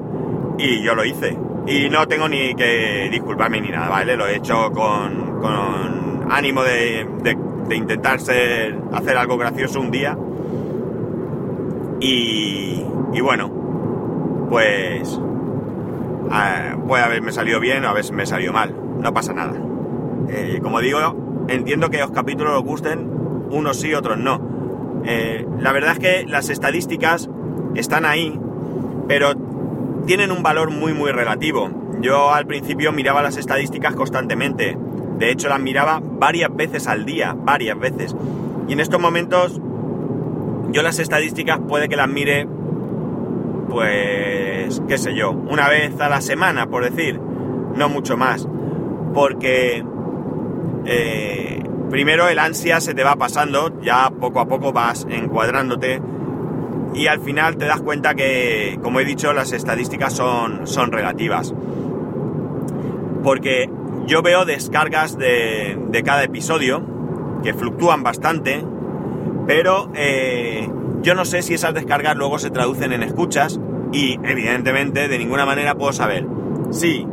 y 0.57 0.81
yo 0.81 0.95
lo 0.95 1.03
hice. 1.03 1.37
Y 1.67 1.89
no 1.89 2.07
tengo 2.07 2.29
ni 2.29 2.55
que 2.55 3.09
disculparme 3.11 3.59
ni 3.59 3.69
nada, 3.69 3.89
¿vale? 3.89 4.15
Lo 4.15 4.25
he 4.25 4.37
hecho 4.37 4.71
con, 4.71 5.41
con 5.41 6.31
ánimo 6.31 6.63
de, 6.63 7.05
de, 7.23 7.48
intentar 7.75 8.19
ser, 8.19 8.77
hacer 8.93 9.17
algo 9.17 9.37
gracioso 9.37 9.79
un 9.79 9.91
día. 9.91 10.17
Y, 12.01 12.83
bueno, 13.21 14.47
pues 14.49 15.19
ah, 16.31 16.77
puede 16.87 17.03
haberme 17.03 17.31
salido 17.31 17.59
bien 17.59 17.83
o 17.85 17.89
haberme 17.89 18.25
salido 18.25 18.53
mal. 18.53 18.73
No 19.01 19.13
pasa 19.13 19.33
nada. 19.33 19.53
Eh, 20.29 20.59
como 20.61 20.79
digo, 20.79 21.45
entiendo 21.47 21.89
que 21.89 21.99
los 21.99 22.11
capítulos 22.11 22.53
os 22.53 22.63
gusten, 22.63 23.09
unos 23.51 23.79
sí, 23.79 23.93
otros 23.93 24.17
no. 24.17 25.01
Eh, 25.05 25.45
la 25.59 25.71
verdad 25.71 25.93
es 25.93 25.99
que 25.99 26.25
las 26.25 26.49
estadísticas 26.49 27.29
están 27.75 28.05
ahí, 28.05 28.39
pero 29.07 29.33
tienen 30.05 30.31
un 30.31 30.43
valor 30.43 30.71
muy 30.71 30.93
muy 30.93 31.11
relativo. 31.11 31.69
Yo 32.01 32.31
al 32.31 32.45
principio 32.45 32.91
miraba 32.91 33.21
las 33.21 33.37
estadísticas 33.37 33.93
constantemente. 33.95 34.77
De 35.19 35.31
hecho 35.31 35.49
las 35.49 35.59
miraba 35.59 36.01
varias 36.01 36.55
veces 36.55 36.87
al 36.87 37.05
día, 37.05 37.35
varias 37.37 37.77
veces. 37.77 38.15
Y 38.67 38.73
en 38.73 38.79
estos 38.79 38.99
momentos 38.99 39.59
yo 40.71 40.81
las 40.81 40.99
estadísticas 40.99 41.59
puede 41.67 41.89
que 41.89 41.95
las 41.95 42.07
mire 42.07 42.47
pues 43.69 44.81
qué 44.87 44.97
sé 44.97 45.13
yo, 45.15 45.31
una 45.31 45.69
vez 45.69 45.99
a 45.99 46.09
la 46.09 46.21
semana, 46.21 46.67
por 46.67 46.89
decir, 46.89 47.19
no 47.19 47.89
mucho 47.89 48.17
más. 48.17 48.47
Porque 49.13 49.83
eh, 50.85 51.63
primero 51.89 52.27
el 52.27 52.39
ansia 52.39 52.79
se 52.79 52.93
te 52.93 53.03
va 53.03 53.15
pasando, 53.15 53.81
ya 53.81 54.09
poco 54.09 54.39
a 54.39 54.47
poco 54.47 54.71
vas 54.71 55.05
encuadrándote 55.09 56.01
y 56.93 57.07
al 57.07 57.19
final 57.19 57.57
te 57.57 57.65
das 57.65 57.81
cuenta 57.81 58.15
que, 58.15 58.79
como 58.81 58.99
he 58.99 59.05
dicho, 59.05 59.33
las 59.33 59.51
estadísticas 59.51 60.13
son, 60.13 60.65
son 60.65 60.91
relativas. 60.91 61.53
Porque 63.23 63.69
yo 64.09 64.23
veo 64.23 64.43
descargas 64.43 65.17
de, 65.19 66.01
cada 66.03 66.23
episodio 66.23 66.81
que 67.43 67.53
fluctúan 67.53 68.01
bastante, 68.01 68.65
pero 69.45 69.91
eh, 69.93 70.67
yo 71.03 71.13
no 71.13 71.25
sé 71.25 71.43
si 71.43 71.53
esas 71.53 71.75
descargas 71.75 72.17
luego 72.17 72.39
se 72.39 72.49
traducen 72.49 72.91
en 72.91 73.03
escuchas 73.03 73.59
y 73.93 74.19
evidentemente 74.23 75.07
de 75.07 75.17
ninguna 75.19 75.45
manera 75.45 75.75
puedo 75.75 75.93
saber 75.93 76.25
si 76.71 77.05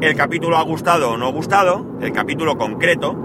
el 0.00 0.16
capítulo 0.16 0.56
ha 0.56 0.62
gustado 0.62 1.12
o 1.12 1.16
no 1.16 1.26
ha 1.26 1.30
gustado, 1.30 1.86
el 2.00 2.10
capítulo 2.10 2.58
concreto, 2.58 3.16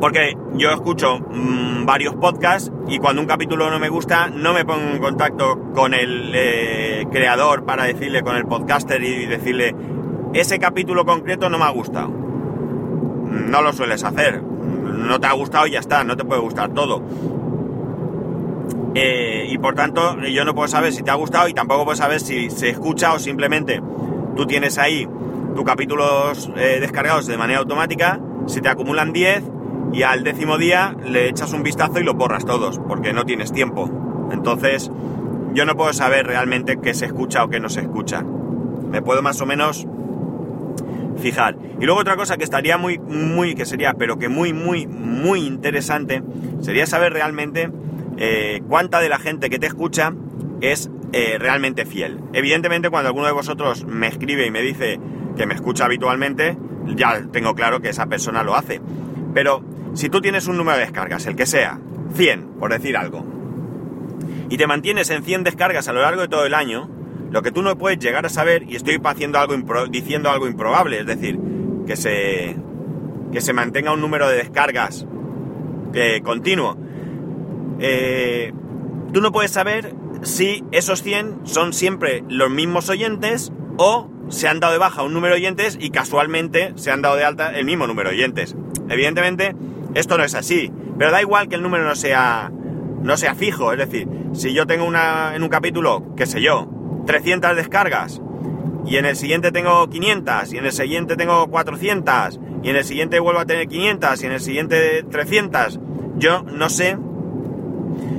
porque 0.00 0.38
yo 0.54 0.70
escucho 0.70 1.18
mmm, 1.18 1.84
varios 1.84 2.14
podcasts 2.14 2.72
y 2.88 2.98
cuando 2.98 3.20
un 3.20 3.28
capítulo 3.28 3.70
no 3.70 3.78
me 3.78 3.90
gusta 3.90 4.28
no 4.28 4.54
me 4.54 4.64
pongo 4.64 4.88
en 4.88 4.98
contacto 5.00 5.70
con 5.74 5.92
el 5.92 6.32
eh, 6.34 7.06
creador 7.12 7.64
para 7.66 7.84
decirle, 7.84 8.22
con 8.22 8.36
el 8.36 8.46
podcaster 8.46 9.02
y 9.04 9.26
decirle, 9.26 9.76
ese 10.34 10.58
capítulo 10.58 11.04
concreto 11.04 11.48
no 11.48 11.58
me 11.58 11.64
ha 11.64 11.70
gustado. 11.70 12.08
No 12.08 13.62
lo 13.62 13.72
sueles 13.72 14.04
hacer. 14.04 14.42
No 14.42 15.20
te 15.20 15.26
ha 15.26 15.32
gustado 15.32 15.66
y 15.66 15.72
ya 15.72 15.80
está, 15.80 16.04
no 16.04 16.16
te 16.16 16.24
puede 16.24 16.40
gustar 16.40 16.72
todo. 16.72 17.02
Eh, 18.94 19.46
y 19.48 19.58
por 19.58 19.74
tanto 19.74 20.18
yo 20.20 20.44
no 20.44 20.54
puedo 20.54 20.68
saber 20.68 20.92
si 20.92 21.02
te 21.02 21.10
ha 21.10 21.14
gustado 21.14 21.48
y 21.48 21.54
tampoco 21.54 21.84
puedo 21.84 21.96
saber 21.96 22.20
si 22.20 22.50
se 22.50 22.68
escucha 22.68 23.14
o 23.14 23.18
simplemente 23.18 23.80
tú 24.36 24.46
tienes 24.46 24.76
ahí 24.76 25.08
tus 25.54 25.64
capítulos 25.64 26.50
eh, 26.56 26.78
descargados 26.80 27.26
de 27.26 27.36
manera 27.36 27.60
automática, 27.60 28.20
se 28.46 28.60
te 28.60 28.68
acumulan 28.68 29.12
10 29.12 29.44
y 29.92 30.02
al 30.02 30.24
décimo 30.24 30.58
día 30.58 30.96
le 31.04 31.28
echas 31.28 31.52
un 31.52 31.62
vistazo 31.62 32.00
y 32.00 32.04
los 32.04 32.14
borras 32.14 32.44
todos, 32.44 32.80
porque 32.88 33.12
no 33.12 33.24
tienes 33.24 33.52
tiempo. 33.52 33.90
Entonces, 34.32 34.90
yo 35.52 35.66
no 35.66 35.76
puedo 35.76 35.92
saber 35.92 36.26
realmente 36.26 36.78
qué 36.80 36.94
se 36.94 37.06
escucha 37.06 37.44
o 37.44 37.50
qué 37.50 37.60
no 37.60 37.68
se 37.68 37.80
escucha. 37.80 38.22
Me 38.22 39.02
puedo 39.02 39.22
más 39.22 39.40
o 39.42 39.46
menos 39.46 39.86
fijar. 41.18 41.56
Y 41.80 41.84
luego 41.84 42.00
otra 42.00 42.16
cosa 42.16 42.36
que 42.36 42.44
estaría 42.44 42.78
muy, 42.78 42.98
muy, 42.98 43.54
que 43.54 43.66
sería, 43.66 43.94
pero 43.94 44.18
que 44.18 44.28
muy, 44.28 44.52
muy, 44.52 44.86
muy 44.86 45.40
interesante, 45.40 46.22
sería 46.60 46.86
saber 46.86 47.12
realmente 47.12 47.70
eh, 48.18 48.62
cuánta 48.68 49.00
de 49.00 49.08
la 49.08 49.18
gente 49.18 49.50
que 49.50 49.58
te 49.58 49.66
escucha 49.66 50.12
es 50.60 50.90
eh, 51.12 51.36
realmente 51.38 51.84
fiel. 51.84 52.20
Evidentemente, 52.32 52.90
cuando 52.90 53.08
alguno 53.08 53.26
de 53.26 53.32
vosotros 53.32 53.84
me 53.84 54.06
escribe 54.06 54.46
y 54.46 54.50
me 54.50 54.62
dice 54.62 54.98
que 55.36 55.46
me 55.46 55.54
escucha 55.54 55.84
habitualmente, 55.84 56.56
ya 56.86 57.22
tengo 57.30 57.54
claro 57.54 57.80
que 57.80 57.90
esa 57.90 58.06
persona 58.06 58.42
lo 58.42 58.54
hace. 58.54 58.80
Pero 59.34 59.62
si 59.94 60.08
tú 60.08 60.20
tienes 60.20 60.46
un 60.46 60.56
número 60.56 60.78
de 60.78 60.84
descargas, 60.84 61.26
el 61.26 61.36
que 61.36 61.46
sea, 61.46 61.78
100, 62.14 62.58
por 62.58 62.72
decir 62.72 62.96
algo, 62.96 63.26
y 64.48 64.56
te 64.56 64.66
mantienes 64.66 65.10
en 65.10 65.22
100 65.22 65.44
descargas 65.44 65.88
a 65.88 65.92
lo 65.92 66.02
largo 66.02 66.22
de 66.22 66.28
todo 66.28 66.44
el 66.44 66.54
año, 66.54 66.88
lo 67.32 67.40
que 67.40 67.50
tú 67.50 67.62
no 67.62 67.76
puedes 67.78 67.98
llegar 67.98 68.26
a 68.26 68.28
saber, 68.28 68.64
y 68.68 68.76
estoy 68.76 69.00
haciendo 69.02 69.38
algo 69.38 69.56
diciendo 69.90 70.30
algo 70.30 70.46
improbable, 70.46 71.00
es 71.00 71.06
decir, 71.06 71.38
que 71.86 71.96
se, 71.96 72.56
que 73.32 73.40
se 73.40 73.54
mantenga 73.54 73.92
un 73.92 74.02
número 74.02 74.28
de 74.28 74.36
descargas 74.36 75.06
eh, 75.94 76.20
continuo, 76.22 76.76
eh, 77.80 78.52
tú 79.14 79.22
no 79.22 79.32
puedes 79.32 79.50
saber 79.50 79.94
si 80.20 80.62
esos 80.72 81.02
100 81.02 81.40
son 81.44 81.72
siempre 81.72 82.22
los 82.28 82.50
mismos 82.50 82.90
oyentes 82.90 83.50
o 83.78 84.10
se 84.28 84.46
han 84.46 84.60
dado 84.60 84.74
de 84.74 84.78
baja 84.78 85.02
un 85.02 85.14
número 85.14 85.34
de 85.34 85.40
oyentes 85.40 85.78
y 85.80 85.88
casualmente 85.88 86.72
se 86.76 86.90
han 86.90 87.00
dado 87.00 87.16
de 87.16 87.24
alta 87.24 87.58
el 87.58 87.64
mismo 87.64 87.86
número 87.86 88.10
de 88.10 88.16
oyentes. 88.16 88.54
Evidentemente, 88.90 89.56
esto 89.94 90.18
no 90.18 90.24
es 90.24 90.34
así, 90.34 90.70
pero 90.98 91.10
da 91.10 91.22
igual 91.22 91.48
que 91.48 91.54
el 91.54 91.62
número 91.62 91.84
no 91.84 91.96
sea, 91.96 92.52
no 92.52 93.16
sea 93.16 93.34
fijo, 93.34 93.72
es 93.72 93.78
decir, 93.78 94.06
si 94.34 94.52
yo 94.52 94.66
tengo 94.66 94.84
una, 94.84 95.34
en 95.34 95.42
un 95.42 95.48
capítulo, 95.48 96.14
qué 96.14 96.26
sé 96.26 96.42
yo, 96.42 96.81
300 97.06 97.56
descargas, 97.56 98.20
y 98.86 98.96
en 98.96 99.06
el 99.06 99.16
siguiente 99.16 99.52
tengo 99.52 99.88
500, 99.88 100.52
y 100.52 100.58
en 100.58 100.66
el 100.66 100.72
siguiente 100.72 101.16
tengo 101.16 101.46
400, 101.48 102.40
y 102.62 102.70
en 102.70 102.76
el 102.76 102.84
siguiente 102.84 103.20
vuelvo 103.20 103.40
a 103.40 103.46
tener 103.46 103.68
500, 103.68 104.22
y 104.22 104.26
en 104.26 104.32
el 104.32 104.40
siguiente 104.40 105.04
300, 105.10 105.80
yo 106.16 106.42
no 106.42 106.68
sé 106.68 106.98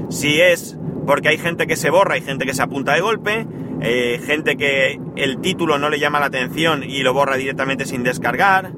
si 0.10 0.40
es 0.40 0.78
porque 1.06 1.30
hay 1.30 1.38
gente 1.38 1.68
que 1.68 1.76
se 1.76 1.90
borra, 1.90 2.16
hay 2.16 2.22
gente 2.22 2.46
que 2.46 2.54
se 2.54 2.62
apunta 2.62 2.94
de 2.94 3.02
golpe, 3.02 3.46
eh, 3.82 4.22
gente 4.26 4.56
que 4.56 5.00
el 5.16 5.40
título 5.40 5.78
no 5.78 5.90
le 5.90 6.00
llama 6.00 6.20
la 6.20 6.28
atención 6.28 6.84
y 6.84 7.04
lo 7.04 7.14
borra 7.14 7.36
directamente 7.36 7.86
sin 7.86 8.04
descargar, 8.04 8.72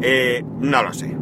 eh, 0.00 0.44
no 0.60 0.82
lo 0.82 0.92
sé. 0.92 1.16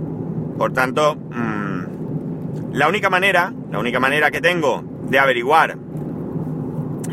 Por 0.59 0.73
tanto, 0.73 1.17
mmm, 1.17 2.73
la 2.73 2.89
única 2.89 3.09
manera, 3.09 3.53
la 3.71 3.79
única 3.79 4.01
manera 4.01 4.31
que 4.31 4.41
tengo 4.41 4.85
de 5.09 5.19
averiguar 5.19 5.77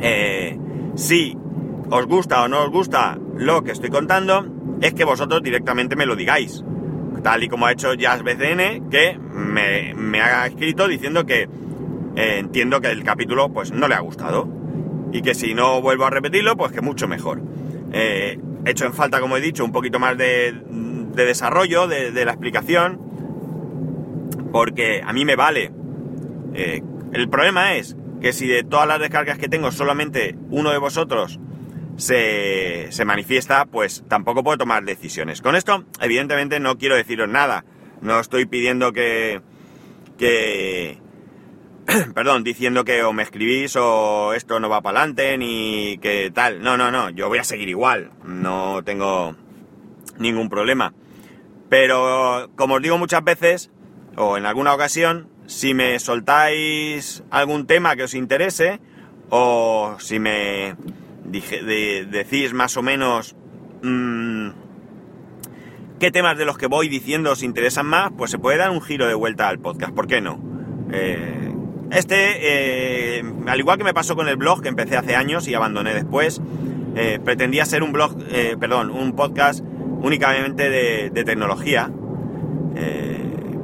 eh, 0.01 0.57
si 0.95 1.37
os 1.89 2.05
gusta 2.05 2.43
o 2.43 2.47
no 2.47 2.63
os 2.63 2.69
gusta 2.69 3.17
lo 3.35 3.63
que 3.63 3.71
estoy 3.71 3.89
contando 3.89 4.45
es 4.81 4.93
que 4.93 5.05
vosotros 5.05 5.41
directamente 5.41 5.95
me 5.95 6.05
lo 6.05 6.15
digáis. 6.15 6.63
Tal 7.23 7.43
y 7.43 7.49
como 7.49 7.65
ha 7.65 7.71
hecho 7.71 7.93
Jazz 7.93 8.23
BCN, 8.23 8.89
que 8.89 9.17
me, 9.17 9.93
me 9.93 10.21
ha 10.21 10.45
escrito 10.45 10.87
diciendo 10.87 11.25
que 11.25 11.49
eh, 12.15 12.39
entiendo 12.39 12.81
que 12.81 12.89
el 12.89 13.03
capítulo 13.03 13.49
pues 13.49 13.71
no 13.71 13.87
le 13.87 13.95
ha 13.95 13.99
gustado. 13.99 14.47
Y 15.11 15.21
que 15.21 15.33
si 15.33 15.53
no 15.53 15.81
vuelvo 15.81 16.05
a 16.05 16.09
repetirlo, 16.09 16.55
pues 16.55 16.71
que 16.71 16.81
mucho 16.81 17.07
mejor. 17.07 17.41
Eh, 17.91 18.37
he 18.65 18.71
hecho 18.71 18.85
en 18.85 18.93
falta, 18.93 19.19
como 19.19 19.37
he 19.37 19.41
dicho, 19.41 19.65
un 19.65 19.71
poquito 19.71 19.99
más 19.99 20.17
de, 20.17 20.53
de 21.13 21.25
desarrollo 21.25 21.87
de, 21.87 22.11
de, 22.11 22.25
la 22.25 22.31
explicación. 22.31 22.99
Porque 24.51 25.01
a 25.05 25.13
mí 25.13 25.25
me 25.25 25.35
vale. 25.35 25.71
Eh, 26.53 26.81
el 27.13 27.29
problema 27.29 27.75
es 27.75 27.95
que 28.21 28.33
si 28.33 28.47
de 28.47 28.63
todas 28.63 28.87
las 28.87 28.99
descargas 28.99 29.37
que 29.37 29.49
tengo 29.49 29.71
solamente 29.71 30.35
uno 30.49 30.71
de 30.71 30.77
vosotros 30.77 31.39
se, 31.97 32.87
se 32.91 33.05
manifiesta, 33.05 33.65
pues 33.65 34.03
tampoco 34.07 34.43
puedo 34.43 34.57
tomar 34.57 34.83
decisiones. 34.83 35.41
Con 35.41 35.55
esto, 35.55 35.85
evidentemente, 36.01 36.59
no 36.59 36.77
quiero 36.77 36.95
deciros 36.95 37.29
nada. 37.29 37.65
No 38.01 38.19
estoy 38.19 38.45
pidiendo 38.45 38.93
que, 38.93 39.41
que, 40.17 40.99
perdón, 42.13 42.43
diciendo 42.43 42.85
que 42.85 43.03
o 43.03 43.13
me 43.13 43.23
escribís 43.23 43.75
o 43.75 44.33
esto 44.33 44.59
no 44.59 44.69
va 44.69 44.81
para 44.81 44.99
adelante 44.99 45.37
ni 45.37 45.97
que 45.97 46.31
tal. 46.33 46.61
No, 46.61 46.77
no, 46.77 46.91
no, 46.91 47.09
yo 47.09 47.27
voy 47.27 47.39
a 47.39 47.43
seguir 47.43 47.69
igual, 47.69 48.11
no 48.23 48.83
tengo 48.83 49.35
ningún 50.17 50.49
problema. 50.49 50.93
Pero 51.69 52.49
como 52.55 52.75
os 52.75 52.81
digo 52.81 52.97
muchas 52.97 53.23
veces, 53.23 53.71
o 54.15 54.37
en 54.37 54.45
alguna 54.45 54.73
ocasión, 54.73 55.29
si 55.49 55.73
me 55.73 55.97
soltáis 55.97 57.23
algún 57.31 57.65
tema 57.65 57.95
que 57.95 58.03
os 58.03 58.13
interese, 58.13 58.79
o 59.31 59.95
si 59.97 60.19
me 60.19 60.75
decís 61.25 62.53
más 62.53 62.77
o 62.77 62.83
menos 62.83 63.35
mmm, 63.81 64.49
qué 65.99 66.11
temas 66.11 66.37
de 66.37 66.45
los 66.45 66.59
que 66.59 66.67
voy 66.67 66.87
diciendo 66.87 67.31
os 67.31 67.41
interesan 67.41 67.87
más, 67.87 68.11
pues 68.15 68.29
se 68.29 68.37
puede 68.37 68.59
dar 68.59 68.69
un 68.69 68.79
giro 68.79 69.07
de 69.07 69.15
vuelta 69.15 69.49
al 69.49 69.57
podcast, 69.57 69.91
¿por 69.91 70.05
qué 70.05 70.21
no? 70.21 70.39
Eh, 70.91 71.51
este, 71.89 73.17
eh, 73.17 73.23
al 73.47 73.59
igual 73.59 73.79
que 73.79 73.83
me 73.83 73.93
pasó 73.95 74.15
con 74.15 74.27
el 74.27 74.35
blog 74.35 74.61
que 74.61 74.69
empecé 74.69 74.97
hace 74.97 75.15
años 75.15 75.47
y 75.47 75.55
abandoné 75.55 75.95
después, 75.95 76.43
eh, 76.95 77.19
pretendía 77.25 77.65
ser 77.65 77.81
un 77.81 77.91
blog, 77.91 78.15
perdón, 78.59 78.91
un 78.91 79.13
podcast 79.13 79.65
únicamente 80.01 80.69
de, 80.69 81.23
tecnología, 81.23 81.89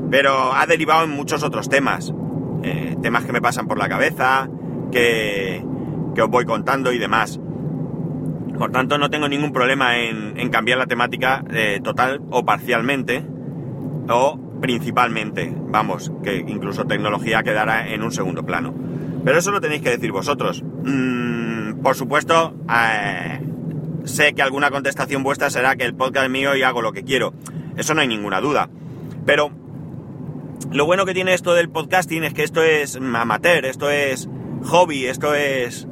pero 0.10 0.54
ha 0.54 0.66
derivado 0.66 1.04
en 1.04 1.12
muchos 1.12 1.44
otros 1.44 1.70
temas, 1.70 2.14
temas 3.02 3.26
que 3.26 3.32
me 3.32 3.42
pasan 3.42 3.68
por 3.68 3.78
la 3.78 3.88
cabeza, 3.88 4.50
que, 4.92 5.64
que 6.16 6.22
os 6.22 6.30
voy 6.30 6.46
contando 6.46 6.92
y 6.92 6.98
demás. 6.98 7.40
Por 8.58 8.72
tanto, 8.72 8.98
no 8.98 9.10
tengo 9.10 9.28
ningún 9.28 9.52
problema 9.52 9.98
en, 9.98 10.50
cambiar 10.50 10.78
la 10.78 10.86
temática 10.86 11.44
eh, 11.52 11.82
total 11.84 12.22
o 12.32 12.46
parcialmente 12.46 13.24
o 14.10 14.40
principalmente. 14.62 15.54
Vamos, 15.56 16.12
que 16.24 16.38
incluso 16.38 16.86
tecnología 16.86 17.44
quedará 17.44 17.90
en 17.90 18.02
un 18.02 18.12
segundo 18.12 18.46
plano. 18.46 18.74
Pero 19.24 19.38
eso 19.38 19.52
lo 19.52 19.60
tenéis 19.60 19.82
que 19.82 19.90
decir 19.90 20.12
vosotros. 20.12 20.64
Mm, 20.64 21.82
por 21.82 21.96
supuesto, 21.96 22.56
eh, 22.74 23.42
sé 24.06 24.34
que 24.34 24.42
alguna 24.42 24.72
contestación 24.72 25.24
vuestra 25.24 25.50
será 25.50 25.76
que 25.76 25.84
el 25.84 25.96
podcast 25.96 26.30
mío 26.30 26.56
y 26.56 26.64
hago 26.64 26.82
lo 26.82 26.94
que 26.94 27.04
quiero. 27.04 27.34
Eso 27.76 27.94
no 27.94 28.02
hay 28.02 28.08
ninguna 28.08 28.40
duda. 28.40 28.70
Pero 29.26 29.52
lo 30.72 30.86
bueno 30.86 31.06
que 31.06 31.14
tiene 31.14 31.34
esto 31.34 31.54
del 31.54 31.70
podcasting 31.70 32.24
es 32.24 32.34
que 32.34 32.44
esto 32.44 32.62
es 32.64 32.96
amateur, 32.96 33.66
esto 33.66 33.90
es 33.90 34.30
hobby, 34.64 35.06
esto 35.06 35.36
es 35.36 35.88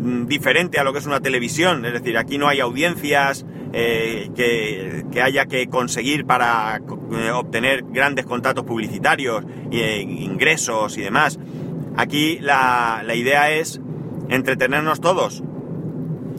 Mm, 0.00 0.26
diferente 0.26 0.78
a 0.78 0.84
lo 0.84 0.92
que 0.92 1.00
es 1.00 1.06
una 1.06 1.18
televisión, 1.18 1.84
es 1.84 1.92
decir, 1.92 2.16
aquí 2.16 2.38
no 2.38 2.46
hay 2.46 2.60
audiencias 2.60 3.44
eh, 3.72 4.30
que, 4.36 5.20
haya 5.20 5.46
que 5.46 5.66
conseguir 5.66 6.24
para 6.24 6.76
eh, 6.76 7.30
obtener 7.32 7.84
grandes 7.90 8.24
contratos 8.24 8.64
publicitarios, 8.64 9.44
e 9.72 10.00
ingresos 10.00 10.96
y 10.96 11.00
demás. 11.00 11.40
Aquí 11.96 12.38
la, 12.40 13.02
idea 13.12 13.50
es 13.50 13.80
entretenernos 14.28 15.00
todos, 15.00 15.42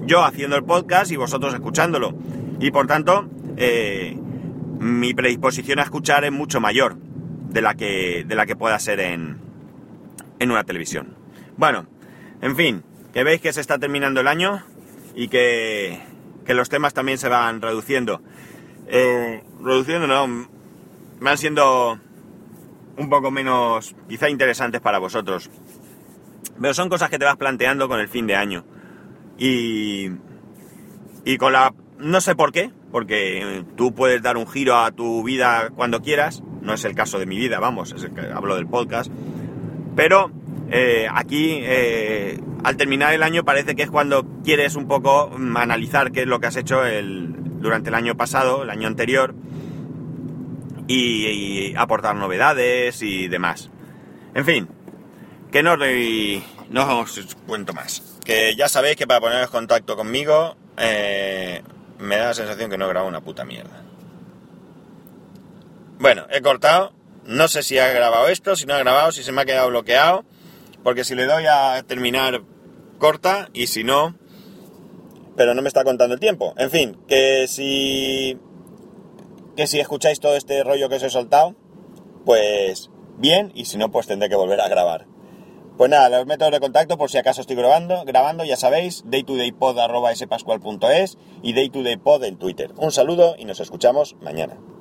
yo 0.06 0.24
haciendo 0.24 0.56
el 0.56 0.64
podcast 0.64 1.12
y 1.12 1.18
vosotros 1.18 1.54
escuchándolo. 1.54 2.16
Y 2.62 2.72
por 2.72 2.88
tanto, 2.88 3.28
mi 4.80 5.14
predisposición 5.14 5.80
a 5.80 5.84
escuchar 5.84 6.24
es 6.24 6.32
mucho 6.32 6.62
mayor 6.62 7.09
de 7.50 7.62
la 7.62 7.76
que, 7.76 8.24
de 8.26 8.36
la 8.36 8.46
que 8.46 8.56
pueda 8.56 8.80
ser 8.80 9.00
en, 9.00 9.40
en 10.40 10.52
una 10.52 10.64
televisión. 10.64 11.16
Bueno, 11.58 11.88
en 12.42 12.56
fin, 12.56 12.84
que 13.14 13.24
veis 13.24 13.42
que 13.42 13.54
se 13.54 13.62
está 13.62 13.78
terminando 13.80 14.22
el 14.22 14.28
año 14.28 14.64
y 15.16 15.28
que, 15.28 16.00
los 16.48 16.70
temas 16.70 16.94
también 16.94 17.18
se 17.18 17.30
van 17.30 17.62
reduciendo. 17.62 18.22
Eh, 18.88 19.44
reduciendo, 19.62 20.08
no, 20.08 20.48
van 21.20 21.38
siendo 21.38 22.00
un 22.98 23.10
poco 23.10 23.30
menos, 23.30 23.96
quizá 24.08 24.30
interesantes 24.30 24.82
para 24.82 25.00
vosotros. 25.00 25.50
Pero 26.60 26.74
son 26.74 26.90
cosas 26.90 27.10
que 27.10 27.20
te 27.20 27.26
vas 27.26 27.38
planteando 27.38 27.88
con 27.88 28.00
el 28.00 28.08
fin 28.08 28.26
de 28.26 28.36
año. 28.36 28.66
Y, 29.38 30.10
y 31.24 31.38
con 31.38 31.54
la... 31.54 31.74
No 31.98 32.22
sé 32.22 32.36
por 32.36 32.52
qué, 32.52 32.72
porque 32.92 33.64
tú 33.76 33.94
puedes 33.94 34.22
dar 34.22 34.38
un 34.38 34.48
giro 34.48 34.78
a 34.78 34.92
tu 34.92 35.24
vida 35.24 35.70
cuando 35.76 36.02
quieras. 36.02 36.42
No 36.62 36.74
es 36.74 36.84
el 36.86 36.96
caso 36.96 37.20
de 37.20 37.26
mi 37.26 37.38
vida, 37.38 37.60
vamos, 37.60 37.94
es 37.94 38.04
el 38.04 38.14
que 38.14 38.22
hablo 38.22 38.56
del 38.56 38.68
podcast. 38.68 39.12
Pero 39.96 40.32
eh, 40.72 41.08
aquí, 41.12 41.60
eh, 41.62 42.40
al 42.64 42.78
terminar 42.78 43.14
el 43.14 43.24
año, 43.24 43.44
parece 43.44 43.76
que 43.76 43.84
es 43.84 43.90
cuando 43.90 44.26
quieres 44.44 44.76
un 44.76 44.88
poco 44.88 45.32
analizar 45.56 46.12
qué 46.12 46.22
es 46.22 46.28
lo 46.28 46.40
que 46.40 46.48
has 46.48 46.56
hecho 46.56 46.82
durante 47.60 47.90
el 47.90 47.96
año 47.96 48.16
pasado, 48.16 48.64
el 48.64 48.70
año 48.70 48.88
anterior, 48.88 49.34
y, 50.88 51.76
aportar 51.76 52.16
novedades 52.16 53.02
y 53.02 53.28
demás. 53.28 53.70
En 54.34 54.46
fin, 54.46 54.68
que 55.52 55.64
no, 55.64 55.74
os 55.74 57.36
cuento 57.48 57.74
más. 57.74 58.18
Que 58.26 58.56
ya 58.56 58.68
sabéis 58.68 58.96
que 58.96 59.08
para 59.08 59.22
poneros 59.22 59.50
contacto 59.50 59.96
conmigo, 59.96 60.56
eh, 60.78 61.62
me 62.00 62.18
da 62.18 62.28
la 62.28 62.34
sensación 62.34 62.70
que 62.70 62.78
no 62.78 62.86
he 62.86 62.90
grabado 62.90 63.10
una 63.10 63.22
puta 63.22 63.46
mierda. 63.46 63.84
Bueno, 66.00 66.26
he 66.32 66.42
cortado. 66.42 66.94
No 67.26 67.50
sé 67.50 67.62
si 67.62 67.78
ha 67.78 67.92
grabado 67.92 68.30
esto, 68.30 68.56
si 68.56 68.66
no 68.66 68.74
ha 68.74 68.80
grabado, 68.80 69.12
si 69.12 69.22
se 69.22 69.32
me 69.32 69.42
ha 69.42 69.46
quedado 69.46 69.70
bloqueado. 69.70 70.26
Porque 70.84 71.04
si 71.04 71.14
le 71.14 71.26
doy 71.26 71.46
a 71.46 71.84
terminar 71.86 72.42
corta 72.98 73.50
y 73.54 73.68
si 73.68 73.84
no, 73.84 74.16
pero 75.36 75.54
no 75.54 75.62
me 75.62 75.68
está 75.68 75.84
contando 75.84 76.14
el 76.14 76.22
tiempo. 76.22 76.54
En 76.58 76.72
fin, 76.72 76.98
que 77.08 77.48
si 77.48 78.40
que 79.56 79.68
si 79.68 79.80
escucháis 79.80 80.20
todo 80.22 80.36
este 80.38 80.64
rollo 80.64 80.88
que 80.88 80.96
os 80.96 81.04
he 81.04 81.10
soltado, 81.10 81.56
pues 82.26 82.90
bien, 83.18 83.52
y 83.54 83.66
si 83.66 83.78
no, 83.78 83.92
pues 83.92 84.08
tendré 84.08 84.30
que 84.30 84.36
volver 84.36 84.62
a 84.62 84.70
grabar. 84.70 85.06
Pues 85.78 85.92
nada, 85.92 86.08
los 86.10 86.26
métodos 86.26 86.54
de 86.54 86.62
contacto, 86.62 86.98
por 86.98 87.12
si 87.12 87.18
acaso 87.18 87.42
estoy 87.42 87.58
grabando, 87.58 88.06
grabando 88.06 88.46
ya 88.46 88.56
sabéis, 88.56 89.04
daytodaypod.spascual.es 89.06 91.18
y 91.42 91.52
daytodaypod 91.54 92.24
en 92.24 92.38
Twitter. 92.38 92.72
Un 92.78 92.94
saludo 92.94 93.36
y 93.38 93.44
nos 93.46 93.60
escuchamos 93.60 94.16
mañana. 94.22 94.58